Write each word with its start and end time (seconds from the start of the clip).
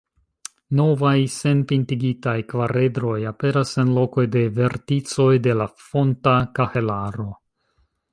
Novaj 0.77 1.11
senpintigitaj 1.33 2.33
kvaredroj 2.53 3.17
aperas 3.31 3.73
en 3.83 3.91
lokoj 3.99 4.25
de 4.37 4.43
verticoj 4.57 5.29
de 5.49 5.55
la 5.61 5.69
fonta 5.91 6.35
kahelaro. 6.61 7.29